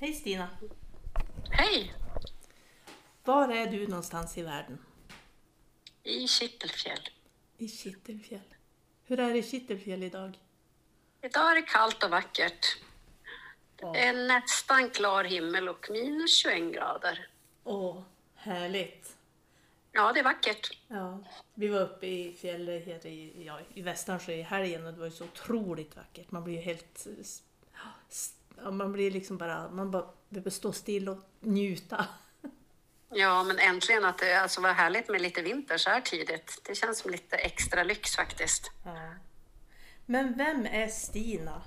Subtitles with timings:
[0.00, 0.48] Hej Stina!
[1.50, 1.94] Hej!
[3.24, 4.78] Var är du någonstans i världen?
[6.02, 7.08] I Kittelfjäll.
[7.58, 8.54] I Kittelfjäll.
[9.04, 10.38] Hur är det i Kittelfjäll idag?
[11.22, 12.78] Idag är det kallt och vackert.
[13.76, 13.92] Ja.
[13.92, 17.28] Det är nästan klar himmel och minus 21 grader.
[17.64, 18.02] Åh,
[18.34, 19.16] härligt!
[19.92, 20.78] Ja, det är vackert.
[20.88, 21.18] Ja,
[21.54, 25.06] vi var uppe i fjället här i, ja, i Västernsjö i helgen och det var
[25.06, 26.30] ju så otroligt vackert.
[26.30, 27.06] Man blir ju helt...
[28.70, 29.70] Man blir liksom bara...
[29.70, 32.06] Man bara behöver stå still och njuta.
[33.12, 36.60] Ja, men äntligen att det alltså var härligt med lite vinter så här tidigt.
[36.64, 38.70] Det känns som lite extra lyx faktiskt.
[38.84, 39.14] Ja.
[40.06, 41.62] Men vem är Stina?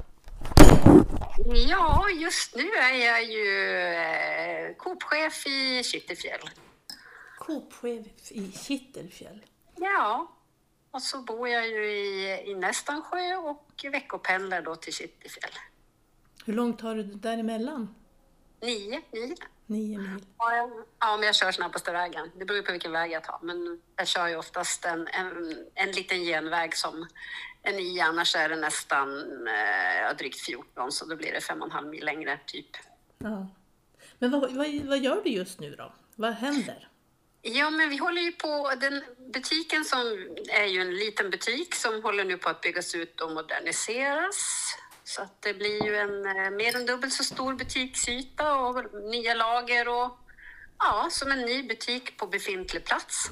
[1.68, 6.50] Ja, just nu är jag ju eh, Coop-chef i Kittelfjäll.
[7.40, 9.46] Coop-chef i Kittelfjäll.
[9.76, 10.36] Ja,
[10.92, 15.52] och så bor jag ju i, i Nästansjö och veckopendlar då till Kittelfjäll.
[16.46, 17.96] Hur långt har du däremellan?
[18.62, 19.36] Nio mil.
[19.66, 20.26] Nio mil.
[21.00, 22.32] Ja, men jag kör snabbaste vägen.
[22.40, 23.40] Det beror på vilken väg jag tar.
[23.42, 27.08] Men jag kör ju oftast en, en, en liten genväg som
[27.64, 31.68] är nio, annars är det nästan eh, drygt 14, så då blir det fem och
[31.68, 32.70] en halv mil längre, typ.
[33.18, 33.48] Ja.
[34.20, 35.94] Men vad, vad, vad gör du just nu då?
[36.16, 36.90] Vad händer?
[37.42, 39.04] Ja, men vi håller ju på, den
[39.34, 40.00] butiken som
[40.50, 44.66] är ju en liten butik som håller nu på att byggas ut och moderniseras.
[45.04, 49.34] Så att det blir ju en eh, mer än dubbelt så stor butiksyta och nya
[49.34, 50.18] lager och
[50.80, 53.32] ja, som en ny butik på befintlig plats.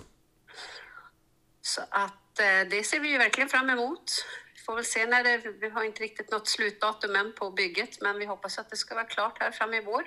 [1.62, 4.12] Så att eh, det ser vi ju verkligen fram emot.
[4.54, 8.02] Vi får väl se när det, vi har inte riktigt något slutdatum än på bygget,
[8.02, 10.04] men vi hoppas att det ska vara klart här fram i vår.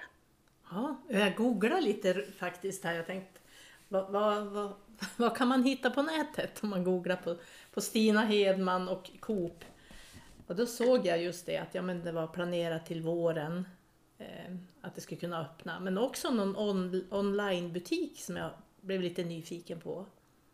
[0.70, 2.94] Ja, jag googlar lite faktiskt här.
[2.94, 3.40] Jag tänkte,
[3.88, 4.74] vad, vad, vad,
[5.16, 7.36] vad kan man hitta på nätet om man googlar på,
[7.74, 9.64] på Stina Hedman och Coop?
[10.46, 13.68] Och då såg jag just det att ja, men det var planerat till våren
[14.18, 15.80] eh, att det skulle kunna öppna.
[15.80, 20.06] Men också någon on, onlinebutik som jag blev lite nyfiken på.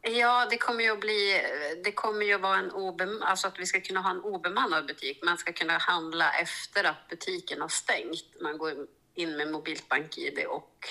[0.02, 1.42] Ja, det kommer ju att bli,
[1.84, 4.86] det kommer ju att vara en obem, alltså att vi ska kunna ha en obemannad
[4.86, 5.22] butik.
[5.24, 8.40] Man ska kunna handla efter att butiken har stängt.
[8.40, 10.86] Man går in med mobilt bank-id och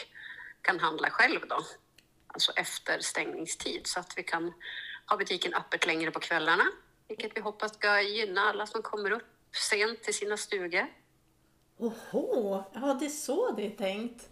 [0.61, 1.65] kan handla själv då.
[2.27, 4.53] Alltså efter stängningstid så att vi kan
[5.05, 6.65] ha butiken öppet längre på kvällarna.
[7.09, 9.23] Vilket vi hoppas ska gynna alla som kommer upp
[9.69, 10.87] sent till sina stugor.
[11.77, 14.29] Oho, ja det är så det är tänkt.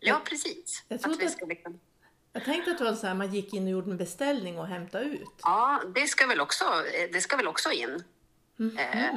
[0.00, 0.84] Ja, precis.
[0.88, 1.80] jag Att vi ska liksom...
[2.32, 4.66] Jag tänkte att det var så här, man gick in och gjorde en beställning och
[4.66, 5.28] hämtade ut.
[5.42, 6.64] Ja, det ska väl också,
[7.12, 8.04] det ska väl också in.
[8.56, 8.78] Mhm.
[8.78, 9.14] Eh,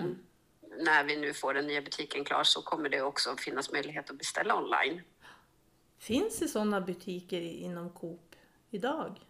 [0.77, 4.17] när vi nu får den nya butiken klar så kommer det också finnas möjlighet att
[4.17, 5.01] beställa online.
[5.97, 8.35] Finns det sådana butiker inom Coop
[8.69, 9.28] idag?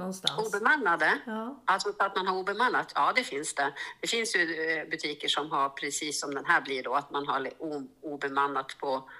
[0.00, 0.54] Någonstans?
[0.54, 1.18] Obemannade?
[1.26, 1.62] Ja.
[1.64, 2.92] Alltså att man har obemannat?
[2.94, 3.72] Ja, det finns det.
[4.00, 7.26] Det finns ju eh, butiker som har precis som den här blir då, att man
[7.26, 7.50] har
[8.00, 9.10] obemannat på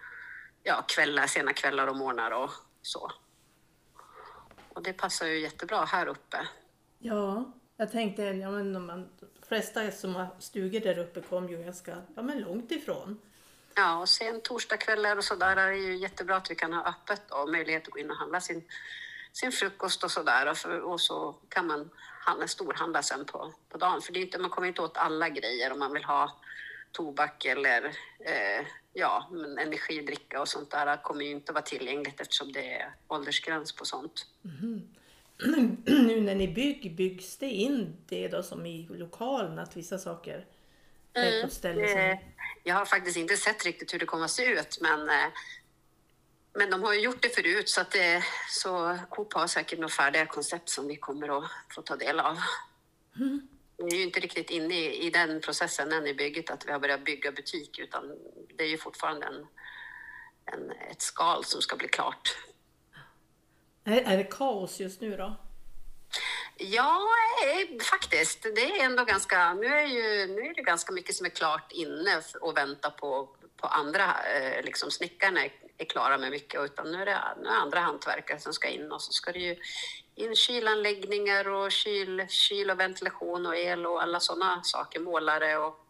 [0.62, 2.50] ja, kvällar, sena kvällar och morgnar och
[2.82, 3.12] så.
[4.68, 6.48] Och det passar ju jättebra här uppe.
[6.98, 11.62] Ja, jag tänkte, ja men man, de flesta som har stugor där uppe kom ju
[11.64, 13.20] ganska, ja men långt ifrån.
[13.74, 16.88] Ja, och sen torsdagskvällar och så där är det ju jättebra att vi kan ha
[16.88, 18.64] öppet och möjlighet att gå in och handla sin,
[19.32, 20.50] sin frukost och så där.
[20.50, 24.02] Och, för, och så kan man handla, storhandla sen på, på dagen.
[24.02, 26.36] För det är inte, man kommer inte åt alla grejer om man vill ha
[26.92, 27.84] tobak eller
[28.18, 32.94] eh, ja, men energidricka och sånt där kommer ju inte vara tillgängligt eftersom det är
[33.08, 34.26] åldersgräns på sånt.
[35.86, 40.46] nu när ni bygger, byggs det in det då som i lokalen, att vissa saker
[41.48, 41.78] som...
[41.78, 42.18] Eh,
[42.62, 45.26] Jag har faktiskt inte sett riktigt hur det kommer att se ut, men, eh,
[46.52, 49.94] men de har ju gjort det förut så att det, så Coop har säkert några
[49.94, 52.38] färdiga koncept som vi kommer att få ta del av.
[53.76, 56.72] Vi är ju inte riktigt inne i, i den processen än i bygget att vi
[56.72, 58.16] har börjat bygga butik utan
[58.56, 59.46] det är ju fortfarande en,
[60.44, 62.36] en, ett skal som ska bli klart.
[63.84, 65.36] Är, är det kaos just nu då?
[66.56, 67.08] Ja,
[67.46, 68.42] eh, faktiskt.
[68.42, 69.54] Det är ändå ganska...
[69.54, 73.28] Nu är, ju, nu är det ganska mycket som är klart inne och väntar på,
[73.60, 74.16] på andra.
[74.34, 77.80] Eh, liksom snickarna är, är klara med mycket, utan nu är, det, nu är andra
[77.80, 79.56] hantverkare som ska in och så ska det ju
[80.14, 85.86] in kylanläggningar och kyl, kyl och ventilation och el och alla sådana saker, målare och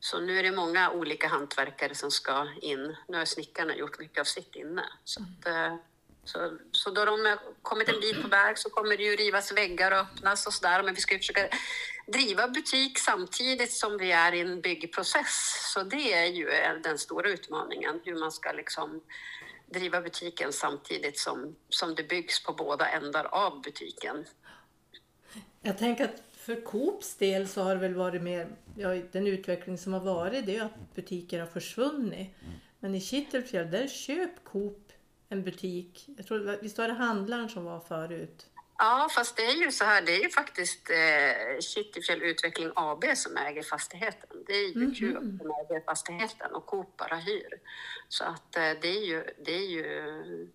[0.00, 2.96] så nu är det många olika hantverkare som ska in.
[3.08, 4.84] Nu har snickarna gjort mycket av sitt inne.
[5.04, 5.76] Så, att, eh,
[6.24, 9.52] så, så då de har kommit en bit på väg så kommer det ju rivas
[9.52, 10.82] väggar och öppnas och sådär.
[10.82, 11.48] Men vi ska ju försöka
[12.12, 15.70] driva butik samtidigt som vi är i en byggprocess.
[15.74, 19.00] Så det är ju eh, den stora utmaningen, hur man ska liksom
[19.66, 24.24] driva butiken samtidigt som, som det byggs på båda ändar av butiken.
[25.62, 29.78] Jag tänker att för Coops del så har det väl varit mer, ja, den utveckling
[29.78, 32.30] som har varit det är ju att butiker har försvunnit.
[32.80, 34.92] Men i Kittelfjäll där köp Coop
[35.28, 36.08] en butik.
[36.16, 38.49] Jag tror, visst var det handlaren som var förut?
[38.82, 43.04] Ja, fast det är ju så här, det är ju faktiskt eh, Kittelfjäll Utveckling AB
[43.14, 44.44] som äger fastigheten.
[44.46, 44.94] Det är ju Mhm.
[44.94, 47.60] Coop som äger fastigheten och Coop bara hyr.
[48.08, 50.48] Så att eh, det är ju, det är ju,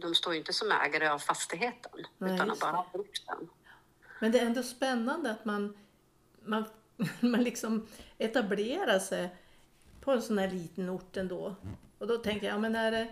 [0.00, 3.48] de står ju inte som ägare av fastigheten Nej, utan bara brukt den.
[4.20, 5.76] Men det är ändå spännande att man,
[6.42, 6.64] man,
[7.20, 7.86] man liksom
[8.18, 9.28] etablerar sig
[10.00, 11.54] på en sån här liten ort ändå.
[11.98, 13.08] Och då tänker jag, ja men är det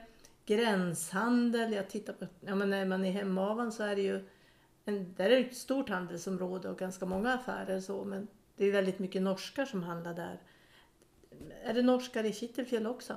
[0.48, 1.72] gränshandel?
[1.72, 4.28] Jag tittar på, ja men när man är i Hemavan så är det ju,
[4.84, 8.72] en, där är det ett stort handelsområde och ganska många affärer så, men det är
[8.72, 10.42] väldigt mycket norskar som handlar där.
[11.62, 13.16] Är det norskar i Kittelfjäll också?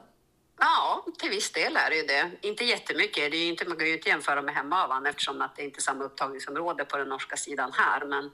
[0.59, 2.31] Ja, till viss del är det ju det.
[2.41, 3.31] Inte jättemycket.
[3.31, 5.79] Det är ju inte, man kan ju inte jämföra med Hemavan eftersom att det inte
[5.79, 8.05] är samma upptagningsområde på den norska sidan här.
[8.05, 8.31] Men,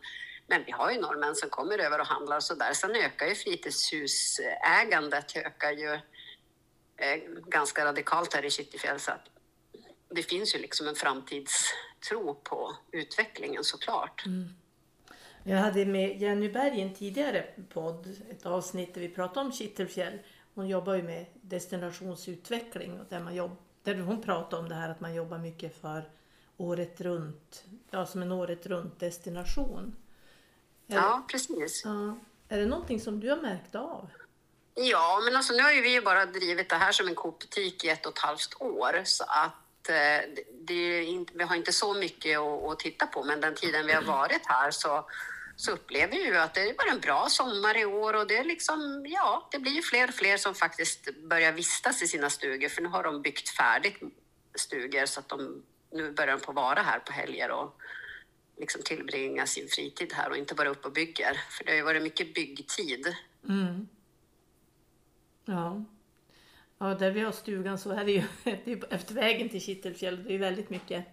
[0.47, 2.73] men vi har ju norrmän som kommer över och handlar och så där.
[2.73, 5.99] Sen ökar ju fritidshusägandet eh, ökar ju eh,
[7.47, 8.99] ganska radikalt här i Kittelfjäll.
[8.99, 9.29] Så att
[10.09, 14.23] det finns ju liksom en framtidstro på utvecklingen såklart.
[15.43, 19.51] Jag hade med Jenny Berg i en tidigare podd, ett avsnitt där vi pratade om
[19.51, 20.19] Kittelfjäll.
[20.53, 24.89] Hon jobbar ju med destinationsutveckling och där, man jobb, där hon pratade om det här
[24.89, 26.09] att man jobbar mycket för
[26.57, 29.95] året runt, ja som en året runt destination.
[30.87, 31.81] Är, Ja, precis.
[31.85, 32.17] ja,
[32.49, 34.09] är det någonting som du har märkt av?
[34.79, 37.89] Ja, men alltså nu har ju vi bara drivit det här som en Coop-butik i
[37.89, 40.29] ett och ett halvt år så att eh,
[40.67, 43.23] det inte, vi har inte så mycket att, att titta på.
[43.23, 45.09] Men den tiden vi har varit här så,
[45.55, 48.43] så upplever vi ju att det var en bra sommar i år och det är
[48.43, 52.69] liksom, ja, det blir ju fler och fler som faktiskt börjar vistas i sina stugor
[52.69, 53.99] för nu har de byggt färdigt
[54.55, 57.81] stugor så att de nu börjar de på vara här på helger och
[58.57, 61.39] liksom tillbringa sin fritid här och inte bara upp och bygger.
[61.49, 63.15] För det har ju varit mycket byggtid.
[63.49, 63.87] Mm.
[65.47, 65.83] Ja.
[66.77, 68.23] ja, där vi har stugan så är det ju
[68.89, 70.23] efter vägen till Kittelfjäll.
[70.23, 71.05] Det är väldigt mycket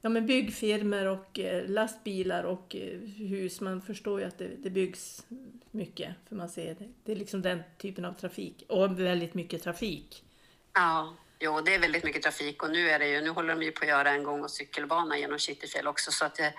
[0.00, 3.60] ja, men byggfirmor och eh, lastbilar och eh, hus.
[3.60, 5.26] Man förstår ju att det, det byggs
[5.70, 6.88] mycket för man ser det.
[7.04, 10.24] Det är liksom den typen av trafik och väldigt mycket trafik.
[10.72, 13.62] Ja, jo, det är väldigt mycket trafik och nu är det ju, nu håller de
[13.62, 16.54] ju på att göra en gång och cykelbana genom Kittelfjäll också så att det,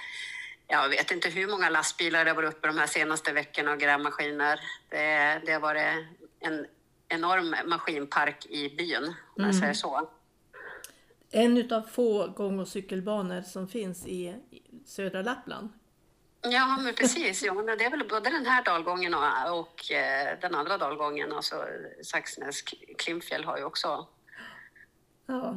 [0.67, 3.79] jag vet inte hur många lastbilar det har varit uppe de här senaste veckorna och
[3.79, 4.59] grävmaskiner.
[4.89, 6.05] Det, det har varit
[6.39, 6.67] en
[7.09, 10.09] enorm maskinpark i byn, om jag säger så.
[11.31, 15.69] En utav få gång och cykelbanor som finns i, i södra Lappland.
[16.41, 17.43] Ja, men precis.
[17.45, 21.33] Jo, men det är väl både den här dalgången och, och eh, den andra dalgången,
[21.33, 21.65] alltså
[22.03, 22.61] Saxnäs
[22.97, 24.07] Klimpfjäll har ju också
[25.25, 25.55] Ja.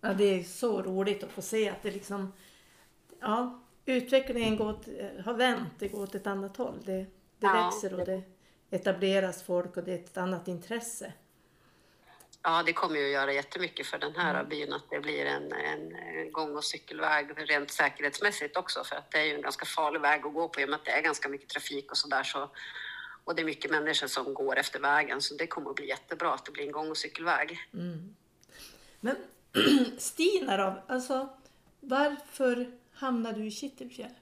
[0.00, 2.32] ja, det är så roligt att få se att det liksom,
[3.20, 4.86] ja, utvecklingen går åt,
[5.24, 6.78] har vänt, det går åt ett annat håll.
[6.84, 7.06] Det, det
[7.38, 7.64] Ja.
[7.64, 8.22] växer och det
[8.70, 11.12] etableras folk och det är ett annat intresse.
[12.42, 15.52] Ja, det kommer ju att göra jättemycket för den här byn att det blir en,
[15.52, 20.00] en gång och cykelväg rent säkerhetsmässigt också för att det är ju en ganska farlig
[20.00, 22.22] väg att gå på i och med att det är ganska mycket trafik och sådär
[22.22, 22.50] så
[23.24, 26.34] och det är mycket människor som går efter vägen så det kommer att bli jättebra
[26.34, 27.58] att det blir en gång och cykelväg.
[29.00, 29.16] Men
[29.98, 31.28] Stina då, alltså
[31.80, 34.14] varför hamnade du i Kittelfjäll?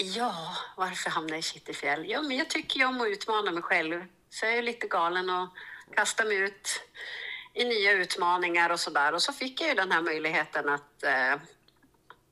[0.00, 2.10] Ja, varför hamnade jag i Kittelfjäll?
[2.10, 4.04] Ja, men jag tycker ju om att utmana mig själv.
[4.30, 5.48] Så jag är lite galen och
[5.94, 6.82] kastar mig ut
[7.54, 9.14] i nya utmaningar och så där.
[9.14, 11.34] Och så fick jag ju den här möjligheten att, eh,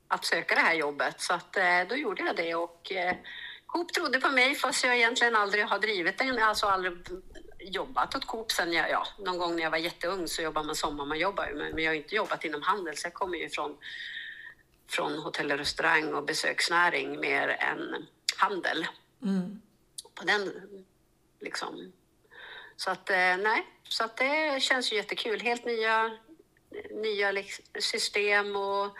[0.08, 1.20] att söka det här jobbet.
[1.20, 3.16] Så att, eh, då gjorde jag det och eh,
[3.66, 6.92] Coop trodde på mig fast jag egentligen aldrig har drivit den, alltså aldrig
[7.58, 10.76] jobbat åt Coop sen jag, ja, någon gång när jag var jätteung så jobbade man
[10.76, 13.38] sommar, man jobbar ju, men men jag har inte jobbat inom handel så jag kommer
[13.38, 13.76] ju från
[14.88, 18.86] från hotell och restaurang och besöksnäring mer än handel.
[19.22, 19.60] Mm.
[20.14, 20.52] På den
[21.40, 21.92] liksom.
[22.76, 25.40] Så att eh, nej, så att det känns ju jättekul.
[25.40, 26.18] Helt nya,
[26.90, 28.96] nya liksom system och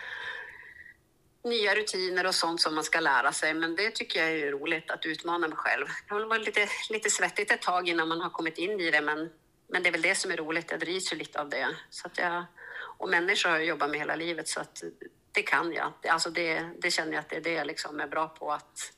[1.45, 3.55] nya rutiner och sånt som man ska lära sig.
[3.55, 5.87] Men det tycker jag är roligt att utmana mig själv.
[6.09, 9.00] Det har varit lite, lite svettigt ett tag innan man har kommit in i det,
[9.00, 9.31] men,
[9.69, 10.71] men det är väl det som är roligt.
[10.71, 11.76] Jag drivs ju lite av det.
[11.90, 12.45] Så att jag,
[12.99, 14.83] och människor har jag jobbat med hela livet så att
[15.37, 15.93] det kan jag.
[16.09, 18.93] Alltså det, det känner jag att det är det jag liksom är bra på att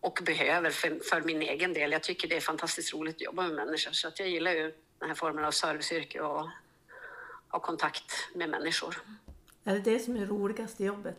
[0.00, 1.92] och behöver för, för min egen del.
[1.92, 4.74] Jag tycker det är fantastiskt roligt att jobba med människor så att jag gillar ju
[4.98, 6.48] den här formen av serviceyrke och
[7.48, 9.02] ha kontakt med människor.
[9.64, 11.16] Är det det som är roligast i jobbet?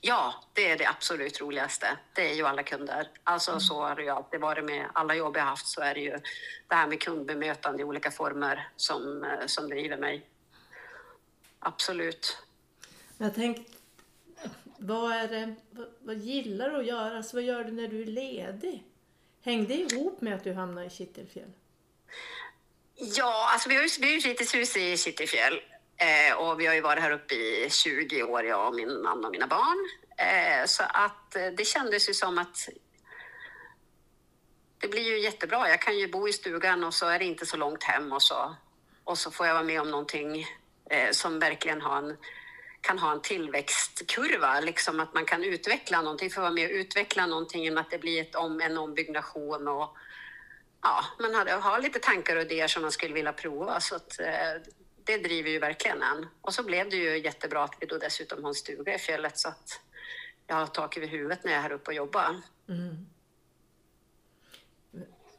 [0.00, 1.98] Ja, det är det absolut roligaste.
[2.12, 3.10] Det är ju alla kunder.
[3.24, 6.00] Alltså så har det ju alltid varit med alla jobb jag haft så är det
[6.00, 6.18] ju
[6.68, 10.26] det här med kundbemötande i olika former som, eh, som driver mig.
[11.58, 12.45] Absolut.
[13.18, 13.72] Jag tänkte,
[14.78, 17.16] Vad, är det, vad, vad gillar du att göra?
[17.16, 18.82] Alltså, vad gör du när du är ledig?
[19.42, 21.52] Hängde det ihop med att du hamnade i Kittelfjäll?
[22.94, 25.60] Ja, alltså vi har ju, vi har fritidshus i Kittelfjäll
[25.96, 29.24] eh, och vi har ju varit här uppe i 20 år, jag och min man
[29.24, 29.90] och mina barn.
[30.18, 32.68] Eh, så att eh, det kändes ju som att
[34.78, 35.68] det blir ju jättebra.
[35.68, 38.22] Jag kan ju bo i stugan och så är det inte så långt hem och
[38.22, 38.56] så,
[39.04, 40.46] och så får jag vara med om någonting
[40.90, 42.16] eh, som verkligen har en,
[42.86, 47.26] kan ha en tillväxtkurva, liksom att man kan utveckla någonting, få vara med och utveckla
[47.26, 49.96] någonting genom att det blir ett om, en ombyggnation och
[50.82, 53.80] ja, man har, har lite tankar och idéer som man skulle vilja prova.
[53.80, 54.72] Så att, eh,
[55.04, 56.26] det driver ju verkligen en.
[56.40, 59.38] Och så blev det ju jättebra att vi då dessutom har en stuga i fjället
[59.38, 59.80] så att
[60.46, 62.40] jag har tak över huvudet när jag är här uppe och jobbar.
[62.68, 63.06] Mm.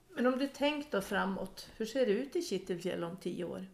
[0.09, 3.67] Men om du tänkt då framåt, hur ser det ut i Kittelfjäll om tio år?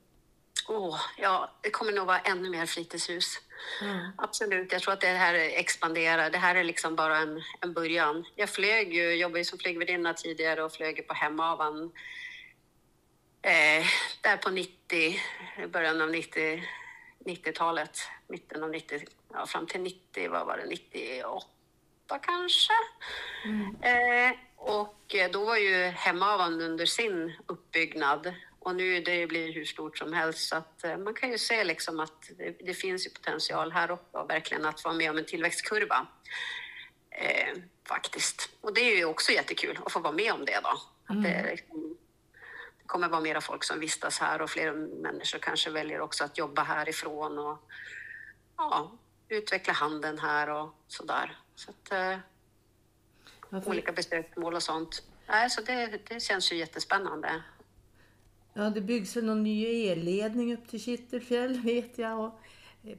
[0.67, 3.39] Åh, ja, det kommer nog vara ännu mer fritidshus.
[3.81, 4.11] Mm.
[4.17, 6.29] Absolut, jag tror att det här expanderar.
[6.29, 8.25] Det här är liksom bara en, en början.
[8.35, 11.91] Jag flög ju, jobbade ju som flygvärdinna tidigare och flög på Hemavan
[13.41, 13.85] eh,
[14.21, 15.19] där på 90,
[15.67, 16.63] början av 90,
[17.25, 19.03] 90-talet, mitten av 90,
[19.33, 22.73] ja, fram till 90, vad var det, 98 kanske?
[23.45, 23.75] Mm.
[23.81, 28.33] Eh, och då var ju Hemavan under sin uppbyggnad
[28.65, 31.63] och nu det blir hur stort som helst så att eh, man kan ju se
[31.63, 35.25] liksom att det, det finns ju potential här och verkligen att vara med om en
[35.25, 36.07] tillväxtkurva.
[37.09, 38.49] Eh, faktiskt.
[38.61, 40.81] Och det är ju också jättekul att få vara med om det då.
[41.05, 41.97] Att det, liksom,
[42.77, 46.37] det kommer vara mera folk som vistas här och fler människor kanske väljer också att
[46.37, 47.69] jobba härifrån och
[48.57, 48.91] ja,
[49.29, 51.37] utveckla handeln här och sådär.
[51.55, 52.17] Så att, eh,
[53.49, 55.03] Varför- olika besöksmål och sånt.
[55.27, 57.43] Nej, så det, det känns ju jättespännande.
[58.53, 62.19] Ja, det byggs väl någon ny elledning upp till Kittelfjäll vet jag.
[62.19, 62.39] Och,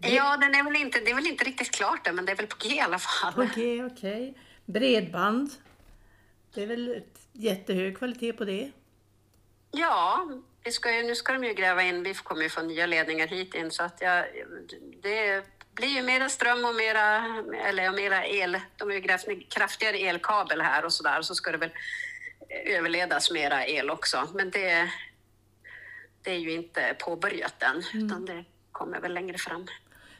[0.01, 2.37] Ja, den är väl inte, det är väl inte riktigt klart än, men det är
[2.37, 3.33] väl på G i alla fall.
[3.37, 4.35] Okej, okej.
[4.65, 5.51] Bredband.
[6.55, 8.71] Det är väl jättehög kvalitet på det.
[9.71, 10.29] Ja,
[10.65, 13.27] vi ska ju, nu ska de ju gräva in, vi kommer ju få nya ledningar
[13.27, 14.25] hit in så att jag,
[15.03, 15.45] det
[15.75, 17.17] blir ju mera ström och mera,
[17.69, 18.61] eller mera el.
[18.77, 21.73] De har ju grävt kraftigare elkabel här och så där, så ska det väl
[22.67, 24.29] överledas mera el också.
[24.35, 24.91] Men det,
[26.25, 29.67] det är ju inte påbörjat än, utan det kommer väl längre fram.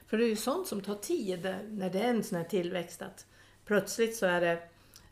[0.07, 3.03] För det är ju sånt som tar tid när det är en sån här tillväxt.
[3.03, 3.27] Att
[3.65, 4.69] plötsligt så är det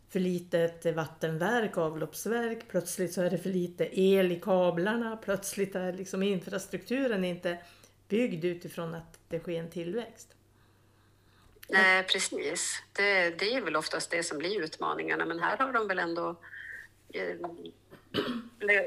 [0.08, 2.68] för litet vattenverk, avloppsverk.
[2.68, 5.16] Plötsligt så är det för lite el i kablarna.
[5.16, 7.58] Plötsligt är liksom infrastrukturen inte
[8.08, 10.28] byggd utifrån att det sker en tillväxt.
[11.68, 12.82] Nej, precis.
[12.92, 16.36] Det, det är väl oftast det som blir utmaningarna, men här har de väl ändå
[17.12, 17.36] eh,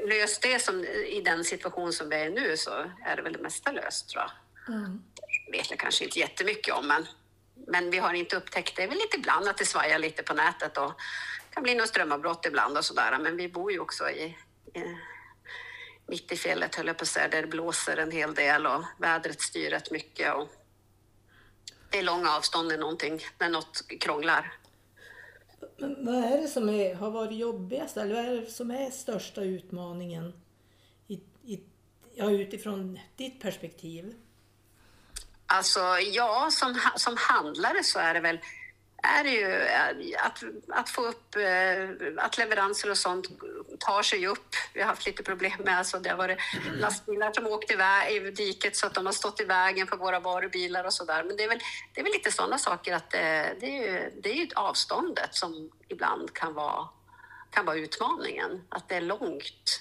[0.08, 3.32] löst det som i den situation som vi är i nu så är det väl
[3.32, 4.30] det mesta löst tror jag.
[4.74, 5.02] Mm.
[5.52, 7.06] vet jag kanske inte jättemycket om, men,
[7.66, 8.82] men vi har inte upptäckt det.
[8.82, 10.92] är väl lite ibland att det svajar lite på nätet och
[11.50, 13.18] kan bli något strömavbrott ibland och sådär.
[13.18, 14.36] Men vi bor ju också i,
[14.74, 14.96] i
[16.06, 18.84] mitt i fjället höll jag på att säga, där det blåser en hel del och
[18.98, 20.34] vädret styr rätt mycket.
[20.34, 20.48] Och
[21.90, 24.52] det är långa avstånd i någonting när något krånglar.
[25.76, 28.90] Men vad är det som är, har varit jobbigast eller vad är det som är
[28.90, 30.32] största utmaningen
[31.06, 31.60] i, i,
[32.14, 34.14] ja, utifrån ditt perspektiv?
[35.46, 35.80] Alltså,
[36.12, 38.38] ja, som, som handlare så är det väl
[39.06, 43.28] är det ju eh, att, att få upp eh, att leveranser och sånt
[43.78, 44.54] tar sig upp.
[44.74, 46.38] Vi har haft lite problem med alltså det har varit
[46.74, 50.20] lastbilar som åkt iväg i diket så att de har stått i vägen för våra
[50.20, 51.24] varubilar och så där.
[51.24, 51.60] Men det är väl,
[51.94, 55.34] det är väl lite sådana saker att det, det, är ju, det är ju avståndet
[55.34, 56.88] som ibland kan vara,
[57.50, 58.62] kan vara utmaningen.
[58.68, 59.80] Att det är långt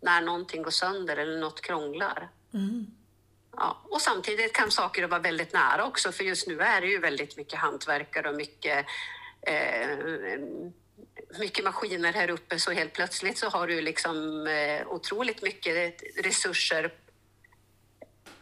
[0.00, 2.28] när någonting går sönder eller något krånglar.
[2.54, 2.86] Mm.
[3.60, 6.98] Ja, och samtidigt kan saker vara väldigt nära också, för just nu är det ju
[6.98, 8.86] väldigt mycket hantverkare och mycket,
[9.42, 9.98] eh,
[11.38, 16.94] mycket maskiner här uppe, så helt plötsligt så har du liksom eh, otroligt mycket resurser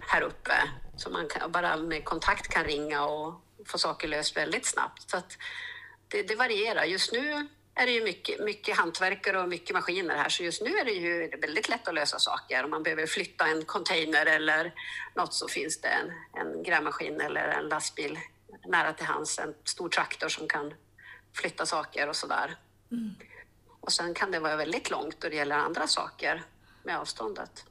[0.01, 0.53] här uppe
[0.97, 3.35] som man kan, bara med kontakt kan ringa och
[3.67, 5.11] få saker löst väldigt snabbt.
[5.11, 5.39] Så att
[6.09, 6.85] det, det varierar.
[6.85, 10.79] Just nu är det ju mycket, mycket hantverkare och mycket maskiner här, så just nu
[10.79, 12.65] är det ju väldigt lätt att lösa saker.
[12.65, 14.75] Om man behöver flytta en container eller
[15.15, 18.19] något så finns det en, en grävmaskin eller en lastbil
[18.67, 20.75] nära till hands, en stor traktor som kan
[21.33, 22.57] flytta saker och sådär.
[23.81, 26.43] Och sen kan det vara väldigt långt då det gäller andra saker
[26.83, 27.65] med avståndet.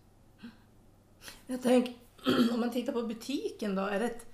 [1.47, 1.93] Jag tänker,
[2.53, 4.25] om man tittar på butiken då, är det ett,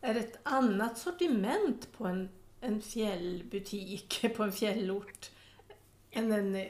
[0.00, 2.28] är det ett annat sortiment på en,
[2.62, 5.30] en fjällbutik, på en fjällort,
[6.10, 6.66] än en, eh,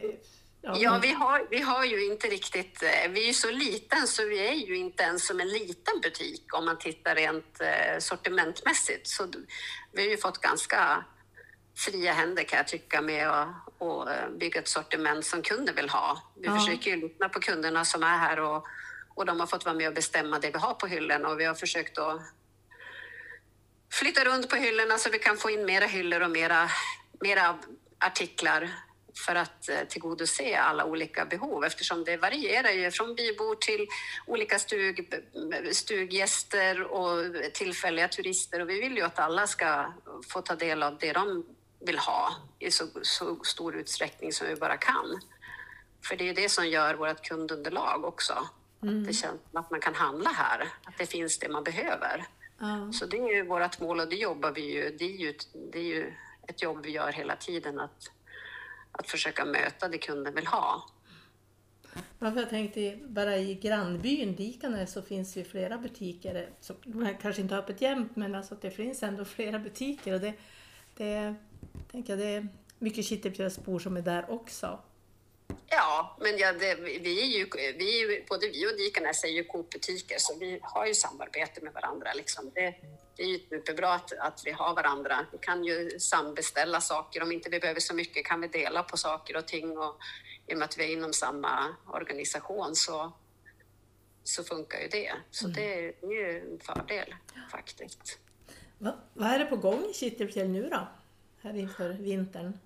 [0.64, 2.82] Ja, Ja, vi har, vi har ju inte riktigt...
[2.82, 6.00] eh, Vi är ju så liten så vi är ju inte ens som en liten
[6.02, 9.06] butik om man tittar rent eh, sortimentmässigt.
[9.06, 9.26] Så
[9.92, 11.04] vi har ju fått ganska
[11.76, 13.48] fria händer kan jag tycka med att
[13.80, 16.22] eh, bygga ett sortiment som kunden vill ha.
[16.36, 16.58] Vi Ja.
[16.58, 18.66] försöker ju lyssna på kunderna som är här och,
[19.14, 21.44] och de har fått vara med och bestämma det vi har på hyllorna och vi
[21.44, 22.20] har försökt att
[23.92, 26.70] flytta runt på hyllorna så vi kan få in mera hyllor och mera,
[27.20, 27.58] mera
[27.98, 28.70] artiklar
[29.26, 33.86] för att eh, tillgodose alla olika behov eftersom det varierar ju från bybor till
[34.26, 35.22] olika stug,
[35.72, 39.92] stuggäster och tillfälliga turister och vi vill ju att alla ska
[40.28, 41.46] få ta del av det de
[41.86, 45.20] vill ha i så, så stor utsträckning som vi bara kan.
[46.04, 48.32] För det är ju det som gör vårt kundunderlag också.
[48.82, 52.26] Att det känns att man kan handla här, att det finns det man behöver.
[52.62, 52.92] Ja.
[52.92, 54.96] Så det är ju vårt mål och det jobbar vi ju.
[54.98, 56.12] Det är ju, ett- det är ju
[56.48, 58.10] ett jobb vi gör hela tiden att,
[58.92, 60.82] att försöka möta det kunden vill ha.
[62.18, 66.50] Ja, jag tänkte bara i grannbyn Dikanäs så finns ju flera butiker.
[66.60, 66.76] Som,
[67.22, 70.34] kanske inte har öppet jämt men alltså att det finns ändå flera butiker och det,
[70.96, 71.34] det
[71.90, 74.78] tänker jag, det är mycket Kittelfjällsbor som är där också.
[75.66, 77.46] Ja, men ja, det, vi är ju,
[77.78, 82.12] vi både vi och Dikanäs är ju Coop-butiker så vi har ju samarbete med varandra.
[82.12, 82.50] Liksom.
[82.54, 82.74] Det,
[83.16, 85.26] det är ju superbra att, att vi har varandra.
[85.32, 87.22] Vi kan ju sambeställa saker.
[87.22, 89.78] Om inte vi behöver så mycket kan vi dela på saker och ting.
[89.78, 89.96] Och,
[90.46, 93.12] I och med att vi är inom samma organisation så,
[94.24, 95.12] så funkar ju det.
[95.30, 97.14] Så det är ju en fördel
[97.50, 98.18] faktiskt.
[98.78, 100.88] Va, vad är det på gång i Kittelfjäll nu då?
[101.42, 102.58] Här inför vintern?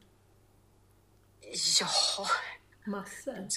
[1.81, 2.27] Ja,
[2.87, 3.49] Massor.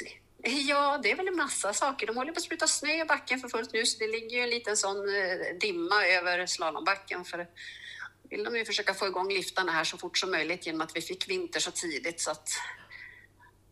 [0.44, 2.08] Ja, det är väl en massa saker.
[2.08, 4.44] De håller på att spruta snö i backen för fullt nu, så det ligger ju
[4.44, 7.26] en liten sån eh, dimma över slalombacken.
[7.26, 7.48] För
[8.30, 11.02] vill de ju försöka få igång liftarna här så fort som möjligt genom att vi
[11.02, 12.22] fick vinter så tidigt.
[12.22, 12.50] Så att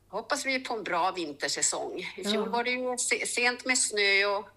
[0.10, 2.00] hoppas vi på en bra vintersäsong.
[2.18, 2.46] I fjol Ja.
[2.46, 4.50] var det ju se- sent med snö och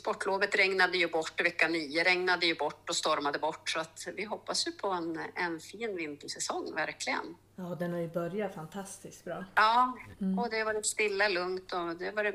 [0.00, 1.40] sportlovet regnade ju bort.
[1.40, 3.70] Vecka nio regnade ju bort och stormade bort.
[3.70, 7.36] Så att vi hoppas ju på en, en fin vintersäsong, verkligen.
[7.56, 9.44] Ja, den har ju börjat fantastiskt bra.
[9.54, 9.98] Ja,
[10.38, 12.34] och det har varit stilla, lugnt och det har varit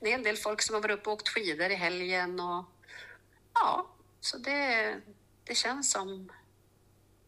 [0.00, 2.64] en hel del folk som har varit uppe och åkt skidor i helgen och
[3.54, 3.86] ja,
[4.20, 4.94] så det,
[5.44, 6.32] det känns som,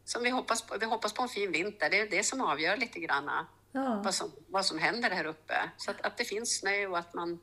[0.05, 0.78] som vi hoppas på.
[0.81, 1.90] Vi hoppas på en fin vinter.
[1.90, 3.31] Det är det som avgör lite grann
[3.76, 5.70] Ja, vad som, vad som händer här uppe.
[5.76, 7.40] Så att, att det finns snö och att man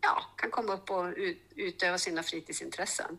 [0.00, 3.18] ja, kan komma upp och ut, utöva sina fritidsintressen.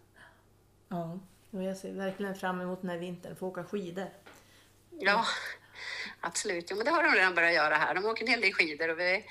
[0.89, 1.19] ja.
[1.51, 4.09] Och jag ser verkligen fram emot den här vintern, få åka skidor.
[4.89, 5.25] Ja,
[6.19, 6.71] absolut.
[6.71, 7.95] Jo, men det har de redan börjat göra här.
[7.95, 9.25] De åker en hel del skidor och vi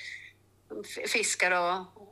[1.08, 2.08] fiskar och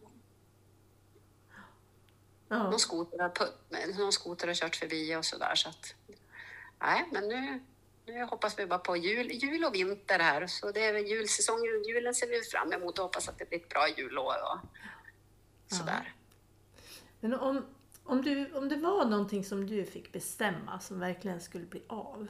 [2.49, 5.55] Ja, någon skoter har, någon skoter har kört förbi och sådär.
[5.55, 5.94] Så att,
[6.79, 7.61] nej, men nu,
[8.07, 10.46] nu hoppas vi bara på jul, jul och vinter här.
[10.46, 13.68] Så det är julsäsongen, julen ser vi fram emot och hoppas att det blir ett
[13.68, 14.59] bra julår och
[15.66, 16.12] sådär.
[17.20, 17.66] Men om,
[18.05, 22.26] om, du, om det var någonting som du fick bestämma som verkligen skulle bli av.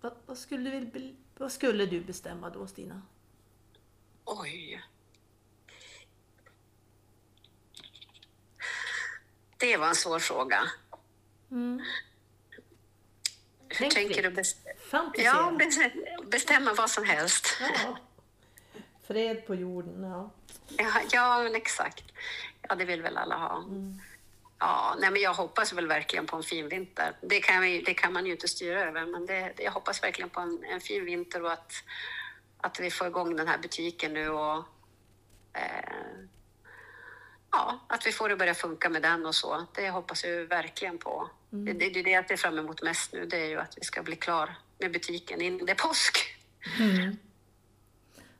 [0.00, 3.02] Vad, vad, skulle, du, vad skulle du bestämma då Stina?
[4.24, 4.82] Oj.
[9.56, 10.62] Det var en svår fråga.
[11.50, 11.82] Mm.
[13.68, 14.30] Hur Tänk tänker du?
[14.30, 14.78] Bestämma?
[14.90, 15.26] Fantisera.
[15.26, 17.46] Ja, bes- bestämma vad som helst.
[17.60, 17.98] Ja.
[19.02, 20.30] Fred på jorden, ja.
[20.78, 22.04] Ja, ja men exakt.
[22.68, 23.64] Ja, det vill väl alla ha.
[24.58, 27.16] Ja, nej, men jag hoppas väl verkligen på en fin vinter.
[27.20, 30.40] Det kan, det kan man ju inte styra över, men det, jag hoppas verkligen på
[30.40, 31.72] en, en fin vinter och att,
[32.56, 34.64] att vi får igång den här butiken nu och
[35.52, 35.94] eh,
[37.50, 39.66] ja, att vi får det börja funka med den och så.
[39.74, 41.30] Det hoppas jag verkligen på.
[41.50, 43.78] Det, det, det är det jag ser fram emot mest nu, det är ju att
[43.78, 46.36] vi ska bli klar med butiken innan det är påsk.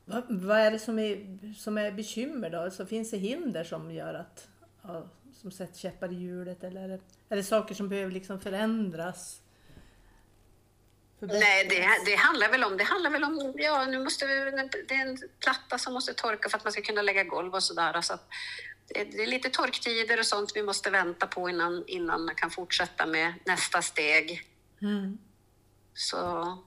[0.05, 2.71] Vad, vad är det som är, som är bekymmer då?
[2.71, 4.47] Så finns det hinder som gör att,
[4.83, 5.07] ja,
[5.41, 9.41] som sätter käppar i hjulet eller är det, är det saker som behöver liksom förändras?
[11.19, 14.33] Nej, det, det handlar väl om, det handlar väl om, ja nu måste vi,
[14.87, 17.63] det är en platta som måste torka för att man ska kunna lägga golv och
[17.63, 18.01] sådär.
[18.01, 18.27] Så att
[18.87, 22.49] det, det är lite torktider och sånt vi måste vänta på innan, innan man kan
[22.49, 24.47] fortsätta med nästa steg.
[24.81, 25.17] Mm.
[25.93, 26.57] Så,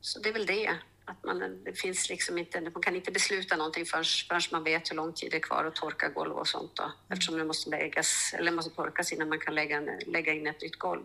[0.00, 0.76] så det är väl det.
[1.12, 4.90] Att man, det finns liksom inte, man kan inte besluta någonting förrän, förrän man vet
[4.90, 6.76] hur lång tid det är kvar att torka golv och sånt.
[6.76, 10.46] Då, eftersom det måste läggas, eller måste torkas innan man kan lägga, en- lägga in
[10.46, 11.02] ett nytt golv.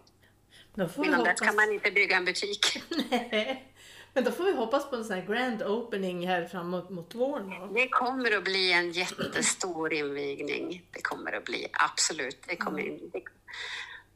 [0.76, 1.48] Då får Innan dess hoppas...
[1.48, 2.84] kan man inte bygga en butik.
[3.12, 3.74] Nej.
[4.14, 7.50] Men då får vi hoppas på en sån här grand opening här framåt mot våren
[7.50, 7.68] då.
[7.74, 10.84] Det kommer att bli en jättestor invigning.
[10.92, 12.38] Det kommer att bli, absolut.
[12.48, 13.22] Det kommer, det,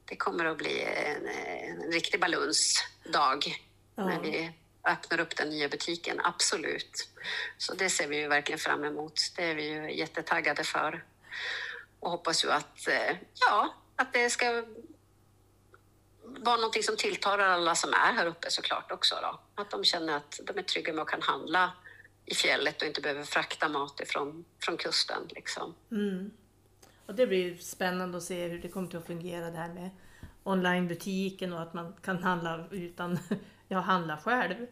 [0.06, 3.56] det kommer att bli en, en riktig balunsdag
[3.96, 4.06] Ja.
[4.06, 4.52] när vi
[4.84, 7.10] öppnar upp den nya butiken, absolut.
[7.58, 9.22] Så det ser vi ju verkligen fram emot.
[9.36, 11.04] Det är vi ju jättetaggade för.
[12.00, 14.64] Och hoppas ju att, eh, ja, att det ska
[16.24, 19.16] vara någonting som tilltalar alla som är här uppe såklart också.
[19.22, 19.40] Då.
[19.62, 21.72] Att de känner att de är trygga med att kan handla
[22.26, 25.28] i fjället och inte behöver frakta mat ifrån från kusten.
[25.30, 25.76] Liksom.
[25.92, 26.32] Mm.
[27.06, 29.90] Och det blir spännande att se hur det kommer att fungera det här med
[30.44, 33.20] onlinebutiken och att man kan handla utan,
[33.72, 34.68] ja handla själv.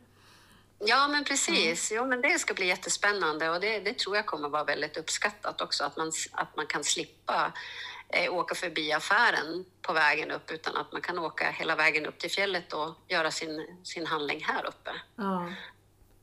[0.79, 1.91] Ja, men precis.
[1.95, 5.61] Jo, men det ska bli jättespännande och det, det tror jag kommer vara väldigt uppskattat
[5.61, 7.53] också, att man, att man kan slippa
[8.09, 12.17] eh, åka förbi affären på vägen upp utan att man kan åka hela vägen upp
[12.17, 14.91] till fjället och göra sin, sin handling här uppe.
[15.15, 15.51] Ja.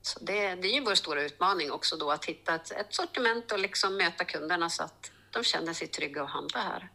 [0.03, 3.53] Så det, det är ju vår stora utmaning också då att hitta ett, ett sortiment
[3.53, 6.89] och liksom möta kunderna så att de känner sig trygga att handla här.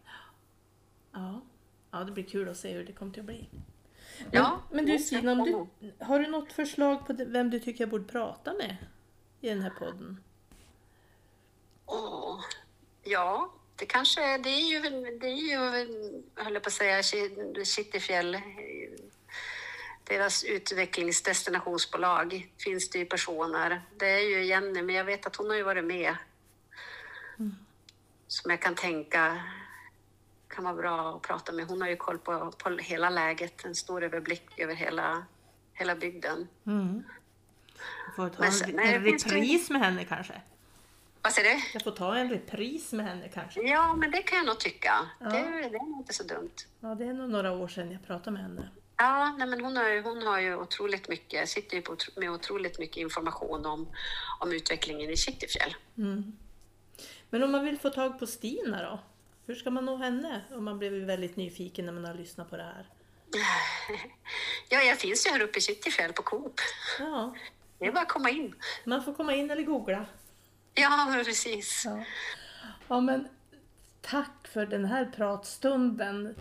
[1.14, 1.42] Ja.
[1.92, 3.50] ja, det blir kul att se hur det kommer att bli.
[4.24, 7.82] Men, Ja, men du Stina, om du, har du något förslag på vem du tycker
[7.82, 8.78] jag borde prata med
[9.42, 10.24] i den här podden?
[11.86, 12.40] Åh,
[13.04, 14.80] ja, det kanske, det är ju,
[15.20, 15.52] det är ju,
[16.36, 17.04] jag höll på att säga,
[17.66, 18.38] Kittifjäll,
[20.04, 23.82] deras utvecklingsdestinationsbolag finns det ju personer.
[23.98, 26.16] Det är ju Jenny, men jag vet att hon har ju varit med.
[28.28, 29.44] Som jag kan tänka
[30.52, 31.66] kan vara bra att prata med.
[31.68, 35.26] Hon har ju koll på, på hela läget, en stor överblick över hela,
[35.74, 36.48] hela bygden.
[36.66, 37.04] Mm.
[38.08, 40.42] Jag får ta en, sen- nej, en det- repris med henne kanske?
[41.22, 41.62] Vad säger du?
[41.74, 43.62] Jag får ta en repris med henne kanske?
[43.62, 44.94] Ja, men det kan jag nog tycka.
[45.20, 45.26] Ja.
[45.26, 46.52] Det, det är nog inte så dumt.
[46.80, 48.70] Ja, det är nog några år sedan jag pratade med henne.
[48.98, 52.32] Ja, nej, men hon, har ju, hon har ju otroligt mycket, sitter ju på, med
[52.32, 53.88] otroligt mycket information om,
[54.40, 55.76] om utvecklingen i Kittelfjäll.
[55.98, 56.38] Mm.
[57.30, 59.00] Men om man vill få tag på Stina då?
[59.52, 60.42] Hur ska man nå henne?
[60.52, 62.86] Om man blev väldigt nyfiken när man har lyssnat på det här.
[64.70, 66.54] Ja, jag finns ju här uppe i Kittelfjäll på Coop.
[67.00, 67.36] Ja,
[67.80, 68.56] Det är bara att komma in.
[68.86, 70.06] man får komma in eller googla.
[70.74, 71.84] Ja, precis.
[71.86, 72.04] Ja.
[72.88, 73.28] ja, men
[74.02, 76.36] tack för den här pratstunden.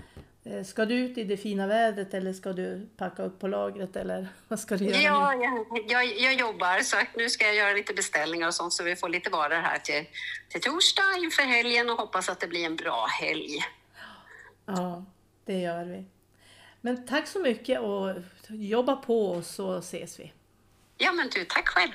[0.45, 3.97] Eh, Ska du ut i det fina vädret eller ska du packa upp på lagret
[3.97, 5.45] eller vad ska du göra Ja, nu?
[5.45, 8.97] jag, jag, jag jobbar så nu ska jag göra lite beställningar och sånt så vi
[8.97, 10.05] får lite varor här till,
[10.49, 13.59] till torsdag inför helgen och hoppas att det blir en bra helg.
[14.67, 15.05] Ja,
[15.45, 16.05] det gör vi.
[16.81, 18.15] Men tack så mycket och
[18.49, 20.33] jobba på och så ses vi.
[20.99, 21.93] Ja, men du, tack själv.